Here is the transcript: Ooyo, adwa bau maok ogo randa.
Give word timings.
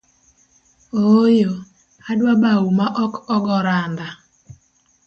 Ooyo, 1.19 1.51
adwa 2.09 2.33
bau 2.41 2.65
maok 2.77 3.13
ogo 3.35 3.55
randa. 3.65 4.07